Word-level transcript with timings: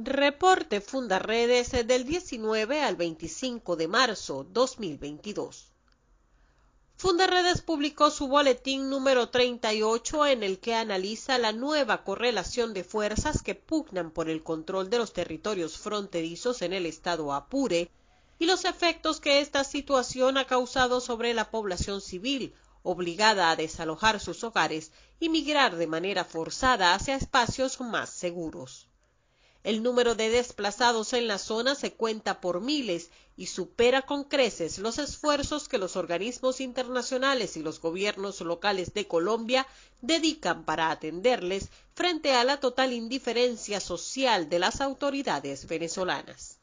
Reporte 0.00 0.80
Fundaredes 0.80 1.72
del 1.72 2.04
19 2.04 2.82
al 2.82 2.94
25 2.94 3.74
de 3.74 3.88
marzo 3.88 4.46
2022. 4.48 5.72
Fundaredes 6.94 7.62
publicó 7.62 8.12
su 8.12 8.28
boletín 8.28 8.90
número 8.90 9.30
38 9.30 10.26
en 10.26 10.44
el 10.44 10.60
que 10.60 10.76
analiza 10.76 11.36
la 11.38 11.50
nueva 11.50 12.04
correlación 12.04 12.74
de 12.74 12.84
fuerzas 12.84 13.42
que 13.42 13.56
pugnan 13.56 14.12
por 14.12 14.30
el 14.30 14.44
control 14.44 14.88
de 14.88 14.98
los 14.98 15.12
territorios 15.12 15.76
fronterizos 15.78 16.62
en 16.62 16.74
el 16.74 16.86
estado 16.86 17.32
Apure 17.32 17.90
y 18.38 18.46
los 18.46 18.66
efectos 18.66 19.18
que 19.18 19.40
esta 19.40 19.64
situación 19.64 20.38
ha 20.38 20.46
causado 20.46 21.00
sobre 21.00 21.34
la 21.34 21.50
población 21.50 22.00
civil, 22.00 22.54
obligada 22.84 23.50
a 23.50 23.56
desalojar 23.56 24.20
sus 24.20 24.44
hogares 24.44 24.92
y 25.18 25.28
migrar 25.28 25.74
de 25.74 25.88
manera 25.88 26.24
forzada 26.24 26.94
hacia 26.94 27.16
espacios 27.16 27.80
más 27.80 28.10
seguros. 28.10 28.87
El 29.68 29.82
número 29.82 30.14
de 30.14 30.30
desplazados 30.30 31.12
en 31.12 31.28
la 31.28 31.36
zona 31.36 31.74
se 31.74 31.92
cuenta 31.92 32.40
por 32.40 32.62
miles 32.62 33.10
y 33.36 33.48
supera 33.48 34.00
con 34.00 34.24
creces 34.24 34.78
los 34.78 34.96
esfuerzos 34.96 35.68
que 35.68 35.76
los 35.76 35.94
organismos 35.94 36.62
internacionales 36.62 37.54
y 37.54 37.62
los 37.62 37.78
gobiernos 37.78 38.40
locales 38.40 38.94
de 38.94 39.06
Colombia 39.06 39.66
dedican 40.00 40.64
para 40.64 40.90
atenderles 40.90 41.68
frente 41.94 42.32
a 42.32 42.44
la 42.44 42.60
total 42.60 42.94
indiferencia 42.94 43.78
social 43.78 44.48
de 44.48 44.58
las 44.58 44.80
autoridades 44.80 45.66
venezolanas. 45.66 46.56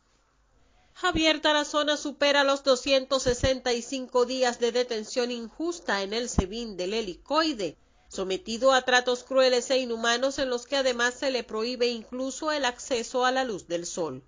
Javier 0.96 1.42
Tarazona 1.42 1.98
supera 1.98 2.44
los 2.44 2.64
265 2.64 4.26
días 4.26 4.60
de 4.60 4.72
detención 4.72 5.30
injusta 5.30 6.02
en 6.02 6.12
el 6.12 6.28
SEBIN 6.28 6.76
del 6.76 6.96
helicoide, 6.96 7.78
sometido 8.16 8.72
a 8.72 8.84
tratos 8.84 9.24
crueles 9.24 9.70
e 9.70 9.78
inhumanos 9.78 10.40
en 10.40 10.50
los 10.50 10.66
que 10.66 10.78
además 10.78 11.16
se 11.16 11.32
le 11.32 11.44
prohíbe 11.44 11.88
incluso 11.88 12.52
el 12.54 12.64
acceso 12.64 13.26
a 13.26 13.32
la 13.32 13.44
luz 13.44 13.68
del 13.68 13.86
sol. 13.86 14.24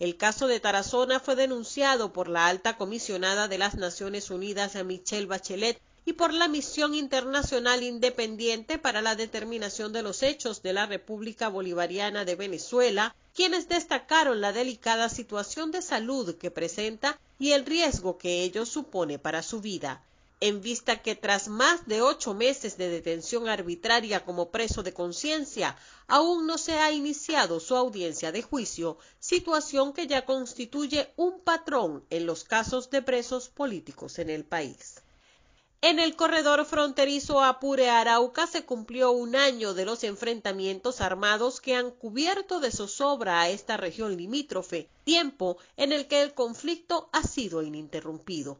El 0.00 0.16
caso 0.16 0.48
de 0.48 0.58
Tarazona 0.58 1.20
fue 1.20 1.36
denunciado 1.36 2.12
por 2.12 2.26
la 2.28 2.48
alta 2.48 2.76
comisionada 2.76 3.46
de 3.46 3.58
las 3.58 3.76
Naciones 3.76 4.30
Unidas 4.30 4.74
Michelle 4.84 5.26
Bachelet 5.26 5.80
y 6.04 6.14
por 6.14 6.34
la 6.34 6.48
Misión 6.48 6.94
Internacional 6.94 7.84
Independiente 7.84 8.78
para 8.78 9.00
la 9.00 9.14
Determinación 9.14 9.92
de 9.92 10.02
los 10.02 10.24
Hechos 10.24 10.62
de 10.62 10.72
la 10.72 10.86
República 10.86 11.48
Bolivariana 11.48 12.24
de 12.24 12.34
Venezuela, 12.34 13.14
quienes 13.32 13.68
destacaron 13.68 14.40
la 14.40 14.52
delicada 14.52 15.08
situación 15.08 15.70
de 15.70 15.82
salud 15.82 16.34
que 16.36 16.50
presenta 16.50 17.20
y 17.38 17.52
el 17.52 17.64
riesgo 17.64 18.18
que 18.18 18.42
ello 18.42 18.66
supone 18.66 19.20
para 19.20 19.42
su 19.42 19.60
vida 19.60 20.02
en 20.42 20.62
vista 20.62 21.02
que 21.02 21.14
tras 21.14 21.48
más 21.48 21.86
de 21.86 22.00
ocho 22.00 22.32
meses 22.32 22.78
de 22.78 22.88
detención 22.88 23.46
arbitraria 23.46 24.24
como 24.24 24.50
preso 24.50 24.82
de 24.82 24.94
conciencia, 24.94 25.76
aún 26.06 26.46
no 26.46 26.56
se 26.56 26.78
ha 26.78 26.90
iniciado 26.92 27.60
su 27.60 27.76
audiencia 27.76 28.32
de 28.32 28.40
juicio, 28.40 28.96
situación 29.18 29.92
que 29.92 30.06
ya 30.06 30.24
constituye 30.24 31.12
un 31.16 31.40
patrón 31.40 32.06
en 32.08 32.24
los 32.24 32.44
casos 32.44 32.88
de 32.88 33.02
presos 33.02 33.50
políticos 33.50 34.18
en 34.18 34.30
el 34.30 34.44
país. 34.46 35.02
En 35.82 35.98
el 35.98 36.16
corredor 36.16 36.64
fronterizo 36.64 37.42
Apure-Arauca 37.42 38.46
se 38.46 38.64
cumplió 38.64 39.12
un 39.12 39.36
año 39.36 39.74
de 39.74 39.84
los 39.84 40.04
enfrentamientos 40.04 41.02
armados 41.02 41.60
que 41.60 41.74
han 41.74 41.90
cubierto 41.90 42.60
de 42.60 42.70
zozobra 42.70 43.42
a 43.42 43.50
esta 43.50 43.76
región 43.76 44.16
limítrofe, 44.16 44.88
tiempo 45.04 45.58
en 45.76 45.92
el 45.92 46.06
que 46.06 46.22
el 46.22 46.32
conflicto 46.32 47.10
ha 47.12 47.22
sido 47.22 47.62
ininterrumpido 47.62 48.58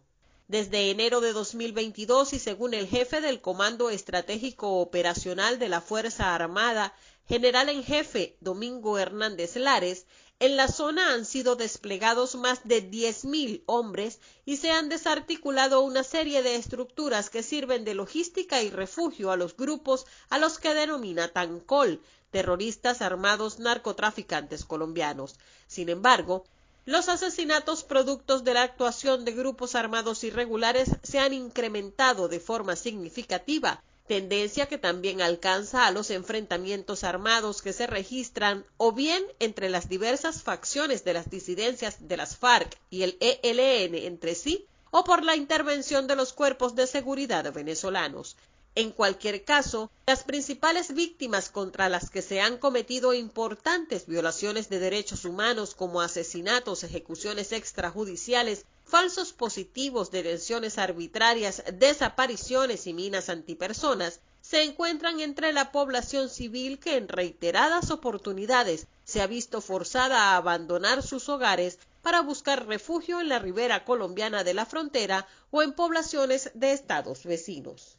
desde 0.50 0.90
enero 0.90 1.20
de 1.20 1.32
2022 1.32 2.32
y 2.32 2.40
según 2.40 2.74
el 2.74 2.88
jefe 2.88 3.20
del 3.20 3.40
Comando 3.40 3.88
Estratégico 3.88 4.80
Operacional 4.80 5.60
de 5.60 5.68
la 5.68 5.80
Fuerza 5.80 6.34
Armada, 6.34 6.92
general 7.28 7.68
en 7.68 7.84
jefe 7.84 8.36
Domingo 8.40 8.98
Hernández 8.98 9.54
Lares, 9.54 10.06
en 10.40 10.56
la 10.56 10.66
zona 10.66 11.14
han 11.14 11.24
sido 11.24 11.54
desplegados 11.54 12.34
más 12.34 12.66
de 12.66 12.82
10.000 12.82 13.62
hombres 13.66 14.18
y 14.44 14.56
se 14.56 14.72
han 14.72 14.88
desarticulado 14.88 15.82
una 15.82 16.02
serie 16.02 16.42
de 16.42 16.56
estructuras 16.56 17.30
que 17.30 17.44
sirven 17.44 17.84
de 17.84 17.94
logística 17.94 18.60
y 18.60 18.70
refugio 18.70 19.30
a 19.30 19.36
los 19.36 19.56
grupos 19.56 20.04
a 20.30 20.38
los 20.38 20.58
que 20.58 20.74
denomina 20.74 21.28
TANCOL, 21.28 22.02
terroristas 22.32 23.02
armados 23.02 23.60
narcotraficantes 23.60 24.64
colombianos. 24.64 25.36
Sin 25.68 25.90
embargo, 25.90 26.44
los 26.86 27.08
asesinatos 27.08 27.84
productos 27.84 28.42
de 28.42 28.54
la 28.54 28.62
actuación 28.62 29.24
de 29.24 29.32
grupos 29.32 29.74
armados 29.74 30.24
irregulares 30.24 30.90
se 31.02 31.18
han 31.18 31.32
incrementado 31.32 32.28
de 32.28 32.40
forma 32.40 32.74
significativa, 32.74 33.82
tendencia 34.06 34.66
que 34.66 34.78
también 34.78 35.22
alcanza 35.22 35.86
a 35.86 35.92
los 35.92 36.10
enfrentamientos 36.10 37.04
armados 37.04 37.62
que 37.62 37.72
se 37.72 37.86
registran 37.86 38.64
o 38.76 38.92
bien 38.92 39.22
entre 39.38 39.68
las 39.68 39.88
diversas 39.88 40.42
facciones 40.42 41.04
de 41.04 41.12
las 41.12 41.30
disidencias 41.30 42.08
de 42.08 42.16
las 42.16 42.36
FARC 42.36 42.76
y 42.90 43.02
el 43.02 43.16
ELN 43.20 43.94
entre 43.94 44.34
sí, 44.34 44.66
o 44.90 45.04
por 45.04 45.22
la 45.22 45.36
intervención 45.36 46.08
de 46.08 46.16
los 46.16 46.32
cuerpos 46.32 46.74
de 46.74 46.88
seguridad 46.88 47.52
venezolanos. 47.52 48.36
En 48.76 48.92
cualquier 48.92 49.44
caso, 49.44 49.90
las 50.06 50.22
principales 50.22 50.94
víctimas 50.94 51.50
contra 51.50 51.88
las 51.88 52.08
que 52.08 52.22
se 52.22 52.40
han 52.40 52.56
cometido 52.56 53.14
importantes 53.14 54.06
violaciones 54.06 54.68
de 54.68 54.78
derechos 54.78 55.24
humanos 55.24 55.74
como 55.74 56.00
asesinatos, 56.00 56.84
ejecuciones 56.84 57.50
extrajudiciales, 57.50 58.66
falsos 58.84 59.32
positivos, 59.32 60.12
detenciones 60.12 60.78
arbitrarias, 60.78 61.64
desapariciones 61.74 62.86
y 62.86 62.94
minas 62.94 63.28
antipersonas, 63.28 64.20
se 64.40 64.62
encuentran 64.62 65.18
entre 65.18 65.52
la 65.52 65.72
población 65.72 66.28
civil 66.28 66.78
que 66.78 66.96
en 66.96 67.08
reiteradas 67.08 67.90
oportunidades 67.90 68.86
se 69.04 69.20
ha 69.20 69.26
visto 69.26 69.60
forzada 69.60 70.30
a 70.30 70.36
abandonar 70.36 71.02
sus 71.02 71.28
hogares 71.28 71.80
para 72.02 72.22
buscar 72.22 72.66
refugio 72.66 73.20
en 73.20 73.28
la 73.28 73.40
ribera 73.40 73.84
colombiana 73.84 74.44
de 74.44 74.54
la 74.54 74.64
frontera 74.64 75.26
o 75.50 75.62
en 75.62 75.72
poblaciones 75.72 76.52
de 76.54 76.72
estados 76.72 77.24
vecinos. 77.24 77.96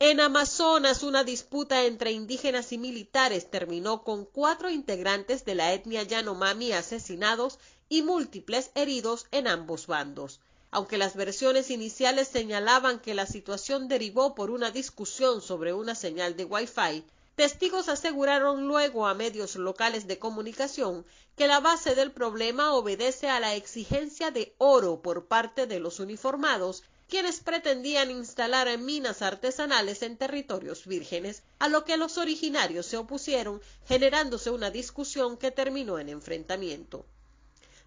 En 0.00 0.20
Amazonas, 0.20 1.02
una 1.02 1.24
disputa 1.24 1.84
entre 1.84 2.12
indígenas 2.12 2.70
y 2.72 2.78
militares 2.78 3.50
terminó 3.50 4.04
con 4.04 4.26
cuatro 4.26 4.70
integrantes 4.70 5.44
de 5.44 5.56
la 5.56 5.72
etnia 5.72 6.04
Yanomami 6.04 6.70
asesinados 6.70 7.58
y 7.88 8.02
múltiples 8.02 8.70
heridos 8.76 9.26
en 9.32 9.48
ambos 9.48 9.88
bandos. 9.88 10.38
Aunque 10.70 10.98
las 10.98 11.16
versiones 11.16 11.70
iniciales 11.70 12.28
señalaban 12.28 13.00
que 13.00 13.14
la 13.14 13.26
situación 13.26 13.88
derivó 13.88 14.36
por 14.36 14.52
una 14.52 14.70
discusión 14.70 15.42
sobre 15.42 15.72
una 15.72 15.96
señal 15.96 16.36
de 16.36 16.44
Wi-Fi, 16.44 17.04
testigos 17.34 17.88
aseguraron 17.88 18.68
luego 18.68 19.04
a 19.08 19.14
medios 19.14 19.56
locales 19.56 20.06
de 20.06 20.20
comunicación 20.20 21.06
que 21.36 21.48
la 21.48 21.58
base 21.58 21.96
del 21.96 22.12
problema 22.12 22.72
obedece 22.72 23.30
a 23.30 23.40
la 23.40 23.56
exigencia 23.56 24.30
de 24.30 24.54
oro 24.58 25.02
por 25.02 25.26
parte 25.26 25.66
de 25.66 25.80
los 25.80 25.98
uniformados 25.98 26.84
quienes 27.08 27.40
pretendían 27.40 28.10
instalar 28.10 28.76
minas 28.78 29.22
artesanales 29.22 30.02
en 30.02 30.18
territorios 30.18 30.86
vírgenes, 30.86 31.42
a 31.58 31.68
lo 31.68 31.84
que 31.84 31.96
los 31.96 32.18
originarios 32.18 32.86
se 32.86 32.98
opusieron, 32.98 33.62
generándose 33.86 34.50
una 34.50 34.70
discusión 34.70 35.38
que 35.38 35.50
terminó 35.50 35.98
en 35.98 36.10
enfrentamiento. 36.10 37.06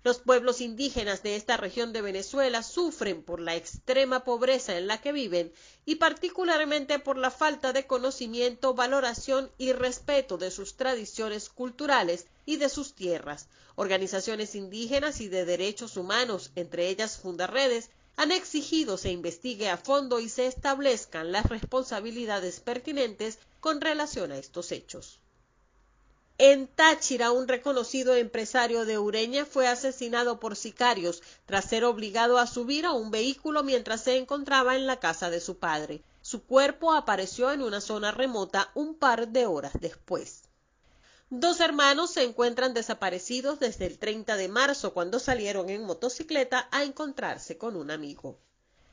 Los 0.03 0.17
pueblos 0.17 0.61
indígenas 0.61 1.21
de 1.21 1.35
esta 1.35 1.57
región 1.57 1.93
de 1.93 2.01
Venezuela 2.01 2.63
sufren 2.63 3.21
por 3.21 3.39
la 3.39 3.55
extrema 3.55 4.23
pobreza 4.23 4.75
en 4.75 4.87
la 4.87 4.99
que 4.99 5.11
viven 5.11 5.53
y 5.85 5.95
particularmente 5.97 6.97
por 6.97 7.17
la 7.17 7.29
falta 7.29 7.71
de 7.71 7.85
conocimiento, 7.85 8.73
valoración 8.73 9.51
y 9.59 9.73
respeto 9.73 10.39
de 10.39 10.49
sus 10.49 10.75
tradiciones 10.75 11.49
culturales 11.49 12.25
y 12.47 12.55
de 12.55 12.69
sus 12.69 12.95
tierras. 12.95 13.47
Organizaciones 13.75 14.55
indígenas 14.55 15.21
y 15.21 15.27
de 15.27 15.45
derechos 15.45 15.95
humanos, 15.95 16.49
entre 16.55 16.87
ellas 16.87 17.19
Fundaredes, 17.19 17.91
han 18.15 18.31
exigido 18.31 18.97
se 18.97 19.11
investigue 19.11 19.69
a 19.69 19.77
fondo 19.77 20.19
y 20.19 20.29
se 20.29 20.47
establezcan 20.47 21.31
las 21.31 21.45
responsabilidades 21.45 22.59
pertinentes 22.59 23.39
con 23.59 23.81
relación 23.81 24.31
a 24.31 24.37
estos 24.37 24.71
hechos. 24.71 25.19
En 26.37 26.67
Táchira, 26.67 27.31
un 27.31 27.47
reconocido 27.47 28.15
empresario 28.15 28.85
de 28.85 28.97
Ureña 28.97 29.45
fue 29.45 29.67
asesinado 29.67 30.39
por 30.39 30.55
sicarios 30.55 31.21
tras 31.45 31.65
ser 31.65 31.83
obligado 31.83 32.39
a 32.39 32.47
subir 32.47 32.85
a 32.87 32.93
un 32.93 33.11
vehículo 33.11 33.63
mientras 33.63 34.03
se 34.03 34.17
encontraba 34.17 34.75
en 34.75 34.87
la 34.87 34.99
casa 34.99 35.29
de 35.29 35.39
su 35.39 35.57
padre. 35.57 36.01
Su 36.23 36.43
cuerpo 36.43 36.93
apareció 36.93 37.51
en 37.51 37.61
una 37.61 37.79
zona 37.79 38.11
remota 38.11 38.71
un 38.73 38.95
par 38.95 39.27
de 39.27 39.45
horas 39.45 39.73
después. 39.79 40.43
Dos 41.33 41.61
hermanos 41.61 42.11
se 42.11 42.23
encuentran 42.23 42.73
desaparecidos 42.73 43.57
desde 43.57 43.85
el 43.85 43.97
30 43.97 44.35
de 44.35 44.49
marzo 44.49 44.93
cuando 44.93 45.17
salieron 45.17 45.69
en 45.69 45.85
motocicleta 45.85 46.67
a 46.71 46.83
encontrarse 46.83 47.57
con 47.57 47.77
un 47.77 47.89
amigo. 47.89 48.37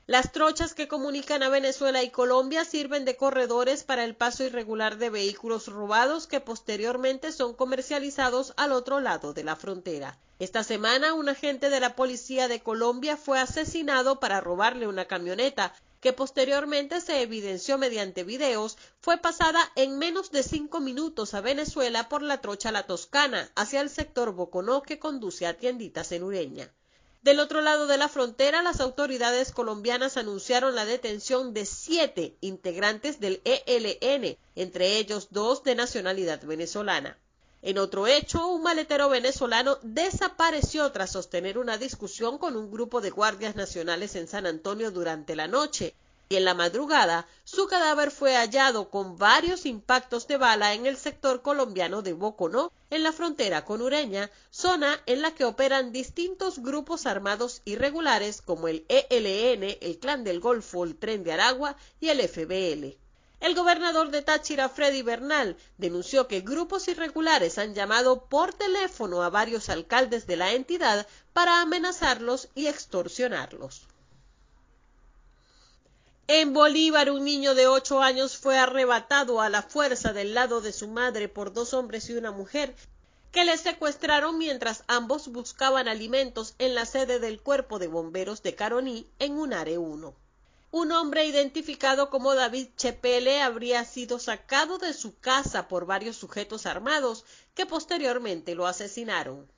Las 0.07 0.31
trochas 0.31 0.73
que 0.73 0.87
comunican 0.87 1.43
a 1.43 1.49
Venezuela 1.49 2.05
y 2.05 2.11
Colombia 2.11 2.65
sirven 2.65 3.05
de 3.05 3.17
corredores 3.17 3.83
para 3.83 4.05
el 4.05 4.15
paso 4.15 4.45
irregular 4.45 4.99
de 4.99 5.11
vehículos 5.11 5.67
robados 5.67 6.29
que 6.29 6.39
posteriormente 6.41 7.33
son 7.33 7.55
comercializados 7.55 8.55
al 8.57 8.71
otro 8.71 9.01
lado 9.01 9.33
de 9.33 9.43
la 9.43 9.57
frontera. 9.57 10.17
Esta 10.39 10.63
semana 10.63 11.15
un 11.15 11.29
agente 11.29 11.71
de 11.71 11.81
la 11.81 11.97
policía 11.97 12.47
de 12.47 12.61
Colombia 12.63 13.17
fue 13.17 13.41
asesinado 13.41 14.21
para 14.21 14.41
robarle 14.41 14.87
una 14.87 15.07
camioneta 15.07 15.75
que 16.01 16.13
posteriormente 16.13 17.01
se 17.01 17.23
evidenció 17.23 17.79
mediante 17.79 18.25
videos, 18.25 18.79
fue 19.01 19.19
pasada 19.19 19.61
en 19.75 19.99
menos 19.99 20.31
de 20.31 20.43
cinco 20.43 20.81
minutos 20.81 21.35
a 21.35 21.41
Venezuela 21.41 22.09
por 22.09 22.23
la 22.23 22.41
trocha 22.41 22.73
La 22.73 22.87
Toscana 22.87 23.51
hacia 23.55 23.81
el 23.81 23.91
sector 23.91 24.33
Boconó 24.33 24.83
que 24.83 24.99
conduce 24.99 25.47
a 25.47 25.57
Tienditas 25.57 26.13
en 26.13 26.23
Ureña. 26.23 26.73
Del 27.23 27.41
otro 27.41 27.61
lado 27.61 27.89
de 27.89 27.99
la 27.99 28.09
frontera, 28.09 28.63
las 28.63 28.81
autoridades 28.81 29.53
colombianas 29.53 30.17
anunciaron 30.17 30.77
la 30.77 30.85
detención 30.85 31.53
de 31.53 31.67
siete 31.67 32.37
integrantes 32.41 33.19
del 33.19 33.43
ELN, 33.45 34.39
entre 34.55 34.99
ellos 34.99 35.29
dos 35.31 35.65
de 35.65 35.75
nacionalidad 35.75 36.43
venezolana. 36.45 37.19
En 37.69 37.77
otro 37.77 38.07
hecho, 38.07 38.49
un 38.49 38.63
maletero 38.63 39.11
venezolano 39.11 39.77
desapareció 39.83 40.91
tras 40.91 41.13
sostener 41.13 41.59
una 41.59 41.77
discusión 41.77 42.39
con 42.39 42.57
un 42.57 42.71
grupo 42.71 43.03
de 43.03 43.11
guardias 43.11 43.57
nacionales 43.57 44.17
en 44.17 44.27
San 44.27 44.47
Antonio 44.47 44.91
durante 44.91 45.37
la 45.37 45.49
noche, 45.49 45.95
y 46.31 46.37
en 46.37 46.47
la 46.47 46.55
madrugada 46.55 47.27
su 47.45 47.67
cadáver 47.67 48.11
fue 48.11 48.37
hallado 48.37 48.89
con 48.89 49.19
varios 49.19 49.67
impactos 49.67 50.27
de 50.27 50.39
bala 50.39 50.73
en 50.73 50.87
el 50.87 50.97
sector 50.97 51.43
colombiano 51.43 52.01
de 52.01 52.15
Boconó, 52.15 52.73
en 52.89 53.03
la 53.03 53.13
frontera 53.13 53.67
con 53.67 53.83
Ureña, 53.83 54.31
zona 54.49 54.99
en 55.05 55.21
la 55.21 55.35
que 55.35 55.45
operan 55.45 55.93
distintos 55.93 56.61
grupos 56.61 57.05
armados 57.05 57.61
irregulares 57.67 58.41
como 58.41 58.69
el 58.69 58.87
ELN, 58.89 59.77
el 59.83 59.99
Clan 59.99 60.25
del 60.25 60.41
Golfo, 60.41 60.85
el 60.85 60.97
Tren 60.97 61.23
de 61.23 61.33
Aragua 61.33 61.77
y 62.01 62.09
el 62.09 62.27
FBL. 62.27 62.97
El 63.41 63.55
gobernador 63.55 64.11
de 64.11 64.23
Táchira, 64.23 64.69
Freddy 64.69 65.03
Bernal, 65.03 65.57
denunció 65.77 66.27
que 66.27 66.41
grupos 66.41 66.89
irregulares 66.89 67.59
han 67.59 67.75
llamado 67.75 68.25
por 68.27 68.53
teléfono 68.53 69.23
a 69.23 69.31
varios 69.31 69.69
alcaldes 69.69 70.27
de 70.27 70.37
la 70.37 70.53
entidad 70.53 71.07
para 71.33 71.61
amenazarlos 71.61 72.49
y 72.55 72.67
extorsionarlos. 72.67 73.87
En 76.27 76.53
Bolívar, 76.53 77.11
un 77.11 77.25
niño 77.25 77.55
de 77.55 77.69
ocho 77.69 78.03
años 78.03 78.37
fue 78.37 78.59
arrebatado 78.59 79.41
a 79.41 79.49
la 79.49 79.63
fuerza 79.63 80.13
del 80.13 80.35
lado 80.35 80.61
de 80.61 80.73
su 80.73 80.89
madre 80.89 81.29
por 81.29 81.53
dos 81.53 81.73
hombres 81.73 82.11
y 82.11 82.15
una 82.15 82.33
mujer 82.33 82.75
que 83.33 83.45
le 83.45 83.57
secuestraron 83.57 84.37
mientras 84.37 84.85
ambos 84.89 85.29
buscaban 85.29 85.87
alimentos 85.87 86.55
en 86.59 86.75
la 86.75 86.87
sede 86.87 87.19
del 87.19 87.41
Cuerpo 87.41 87.79
de 87.79 87.87
Bomberos 87.87 88.43
de 88.43 88.55
Caroní 88.55 89.07
en 89.19 89.39
un 89.39 89.53
Are 89.55 89.79
1. 89.79 90.28
Un 90.71 90.93
hombre 90.93 91.25
identificado 91.25 92.11
como 92.11 92.35
David 92.35 92.69
Chepele 92.77 93.41
habría 93.41 93.87
sido 93.87 94.19
sacado 94.19 94.77
de 94.77 94.93
su 94.93 95.19
casa 95.19 95.67
por 95.67 95.87
varios 95.87 96.17
sujetos 96.17 96.67
armados 96.67 97.25
que 97.55 97.65
posteriormente 97.65 98.55
lo 98.55 98.67
asesinaron. 98.67 99.51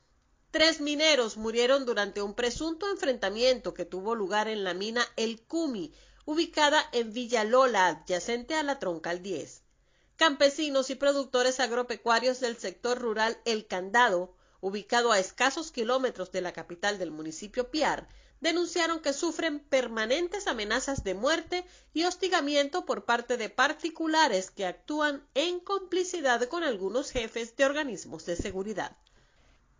Tres 0.53 0.81
mineros 0.81 1.37
murieron 1.37 1.85
durante 1.85 2.23
un 2.23 2.35
presunto 2.35 2.89
enfrentamiento 2.89 3.75
que 3.75 3.85
tuvo 3.85 4.15
lugar 4.15 4.47
en 4.47 4.63
la 4.63 4.73
mina 4.73 5.05
El 5.17 5.43
Cumi, 5.43 5.93
ubicada 6.27 6.89
en 6.93 7.13
Villa 7.13 7.43
Lola, 7.43 7.89
adyacente 7.89 8.55
a 8.55 8.63
la 8.63 8.79
Troncal 8.79 9.21
10. 9.21 9.65
Campesinos 10.15 10.91
y 10.91 10.95
productores 10.95 11.59
agropecuarios 11.59 12.39
del 12.39 12.57
sector 12.57 12.99
rural 13.01 13.37
El 13.45 13.67
Candado, 13.67 14.37
ubicado 14.61 15.11
a 15.11 15.19
escasos 15.19 15.73
kilómetros 15.73 16.31
de 16.31 16.41
la 16.41 16.53
capital 16.53 16.99
del 16.99 17.11
municipio 17.11 17.69
Piar, 17.73 18.07
denunciaron 18.41 19.01
que 19.01 19.13
sufren 19.13 19.61
permanentes 19.61 20.47
amenazas 20.47 21.05
de 21.05 21.15
muerte 21.15 21.65
y 21.93 22.05
hostigamiento 22.05 22.85
por 22.85 23.05
parte 23.05 23.37
de 23.37 23.49
particulares 23.49 24.51
que 24.51 24.67
actúan 24.67 25.23
en 25.35 25.61
complicidad 25.61 26.43
con 26.49 26.65
algunos 26.65 27.11
jefes 27.11 27.57
de 27.57 27.67
organismos 27.67 28.25
de 28.27 28.37
seguridad. 28.37 28.97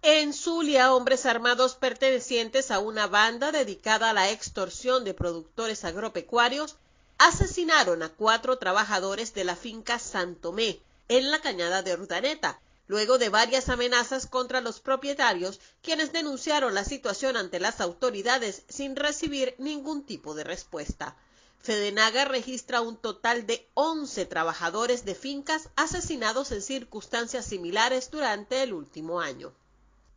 En 0.03 0.33
Zulia, 0.33 0.95
hombres 0.95 1.27
armados 1.27 1.75
pertenecientes 1.75 2.71
a 2.71 2.79
una 2.79 3.07
banda 3.07 3.53
dedicada 3.53 4.11
a 4.11 4.15
la 4.15 4.31
extorsión 4.31 5.05
de 5.05 5.13
productores 5.15 5.85
agropecuarios 5.85 6.77
asesinaron 7.19 8.03
a 8.03 8.09
cuatro 8.09 8.59
trabajadores 8.59 9.35
de 9.35 9.45
la 9.45 9.57
finca 9.57 9.99
Santomé, 9.99 10.81
en 11.09 11.31
la 11.31 11.41
cañada 11.41 11.83
de 11.83 11.93
Urdaneta, 11.93 12.61
luego 12.91 13.19
de 13.19 13.29
varias 13.29 13.69
amenazas 13.69 14.27
contra 14.27 14.61
los 14.61 14.81
propietarios, 14.81 15.61
quienes 15.81 16.13
denunciaron 16.13 16.75
la 16.75 16.85
situación 16.85 17.37
ante 17.37 17.61
las 17.61 17.81
autoridades 17.81 18.65
sin 18.69 18.97
recibir 18.97 19.55
ningún 19.59 20.05
tipo 20.05 20.35
de 20.35 20.43
respuesta. 20.43 21.17
Fedenaga 21.61 22.25
registra 22.25 22.81
un 22.81 22.97
total 22.97 23.47
de 23.47 23.71
11 23.75 24.27
trabajadores 24.27 25.05
de 25.05 25.15
fincas 25.15 25.69
asesinados 25.77 26.51
en 26.51 26.63
circunstancias 26.63 27.47
similares 27.47 28.11
durante 28.11 28.61
el 28.65 28.73
último 28.73 29.21
año. 29.21 29.53